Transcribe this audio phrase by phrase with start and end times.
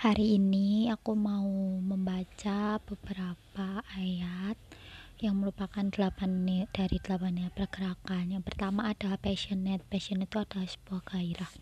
[0.00, 4.56] Hari ini aku mau membaca beberapa ayat
[5.20, 6.40] yang merupakan delapan
[6.72, 8.32] dari delapan pergerakan.
[8.32, 9.84] Yang pertama adalah passionate.
[9.92, 11.52] Passion itu adalah sebuah gairah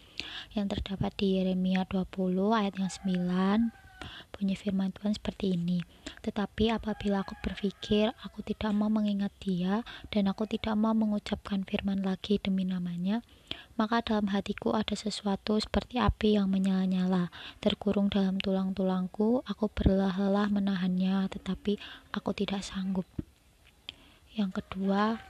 [0.55, 3.75] yang terdapat di Yeremia 20 ayat yang 9
[4.31, 5.83] bunyi firman Tuhan seperti ini.
[6.23, 9.83] Tetapi apabila aku berpikir aku tidak mau mengingat dia
[10.15, 13.19] dan aku tidak mau mengucapkan firman lagi demi namanya,
[13.79, 17.31] maka dalam hatiku ada sesuatu seperti api yang menyala-nyala,
[17.63, 19.47] terkurung dalam tulang-tulangku.
[19.47, 21.79] Aku berlelah-lelah menahannya, tetapi
[22.11, 23.07] aku tidak sanggup.
[24.35, 25.23] Yang kedua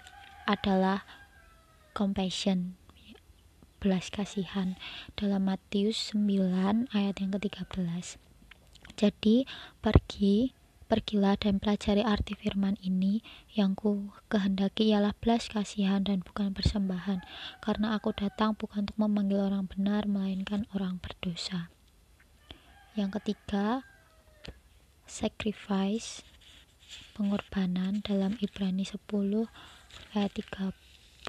[0.48, 1.04] adalah
[1.92, 2.80] compassion,
[3.84, 4.80] belas kasihan
[5.12, 8.16] dalam Matius 9 ayat yang ke-13.
[8.96, 9.44] Jadi,
[9.84, 10.57] pergi
[10.88, 13.20] Pergilah dan pelajari arti firman ini
[13.52, 17.20] yang ku kehendaki ialah belas kasihan dan bukan persembahan,
[17.60, 21.68] karena aku datang bukan untuk memanggil orang benar, melainkan orang berdosa.
[22.96, 23.84] Yang ketiga,
[25.04, 26.24] sacrifice,
[27.12, 28.96] pengorbanan dalam Ibrani 10
[30.16, 31.28] ayat 31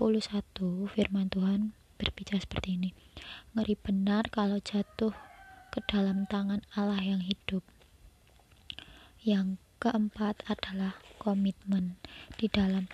[0.88, 2.96] firman Tuhan berbicara seperti ini.
[3.60, 5.12] Ngeri benar kalau jatuh
[5.76, 7.60] ke dalam tangan Allah yang hidup
[9.30, 12.02] yang keempat adalah komitmen.
[12.34, 12.90] Di dalam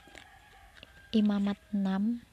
[1.16, 2.28] Imamat 6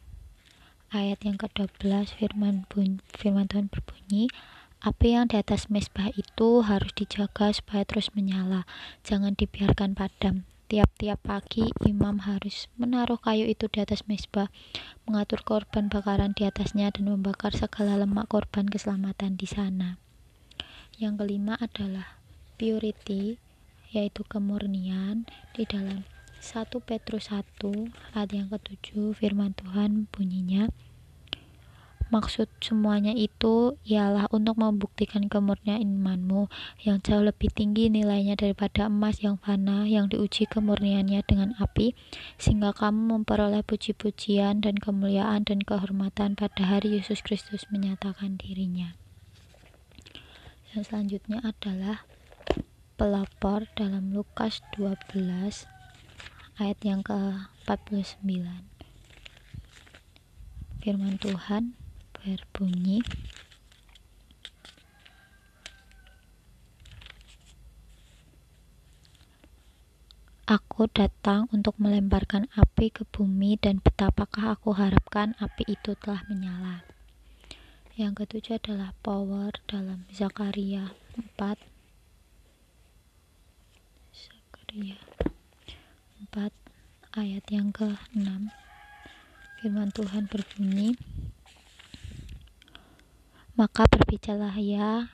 [0.90, 2.66] ayat yang ke-12 firman
[3.14, 4.26] firman Tuhan berbunyi
[4.82, 8.66] api yang di atas mesbah itu harus dijaga supaya terus menyala.
[9.06, 10.42] Jangan dibiarkan padam.
[10.66, 14.50] Tiap-tiap pagi imam harus menaruh kayu itu di atas mesbah
[15.06, 20.00] mengatur korban bakaran di atasnya dan membakar segala lemak korban keselamatan di sana.
[20.98, 22.18] Yang kelima adalah
[22.56, 23.36] purity
[23.92, 26.08] yaitu kemurnian di dalam
[26.40, 27.62] 1 Petrus 1
[28.16, 30.72] ayat yang ketujuh firman Tuhan bunyinya
[32.12, 36.52] Maksud semuanya itu ialah untuk membuktikan kemurnian imanmu
[36.84, 41.96] yang jauh lebih tinggi nilainya daripada emas yang fana yang diuji kemurniannya dengan api
[42.36, 48.92] sehingga kamu memperoleh puji-pujian dan kemuliaan dan kehormatan pada hari Yesus Kristus menyatakan dirinya.
[50.76, 52.04] Yang selanjutnya adalah
[53.02, 55.18] pelapor dalam Lukas 12
[56.62, 58.46] ayat yang ke-49
[60.78, 61.74] firman Tuhan
[62.14, 63.02] berbunyi
[70.46, 76.86] Aku datang untuk melemparkan api ke bumi dan betapakah aku harapkan api itu telah menyala.
[77.98, 81.71] Yang ketujuh adalah power dalam Zakaria 4
[84.72, 84.96] Zakaria
[86.32, 86.48] 4
[87.12, 88.48] ayat yang ke-6
[89.60, 90.96] firman Tuhan berbunyi
[93.52, 95.12] maka berbicaralah ya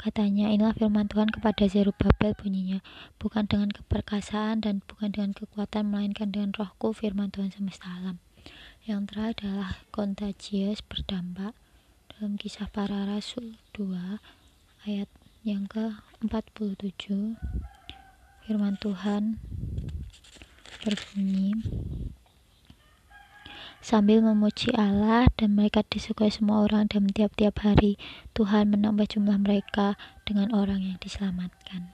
[0.00, 2.80] katanya inilah firman Tuhan kepada Zerubabel bunyinya
[3.20, 8.16] bukan dengan keperkasaan dan bukan dengan kekuatan melainkan dengan rohku firman Tuhan semesta alam.
[8.88, 11.52] Yang terakhir adalah contagious berdampak.
[12.08, 14.16] Dalam kisah para rasul 2
[14.88, 15.12] ayat
[15.44, 15.92] yang ke
[16.24, 17.73] 47
[18.44, 19.40] firman Tuhan
[20.84, 21.64] berbunyi
[23.80, 27.96] sambil memuji Allah dan mereka disukai semua orang dan tiap-tiap hari
[28.36, 29.96] Tuhan menambah jumlah mereka
[30.28, 31.93] dengan orang yang diselamatkan.